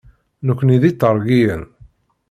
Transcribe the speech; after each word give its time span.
Nekni 0.47 0.77
d 0.81 0.83
Itergiyen. 0.89 1.63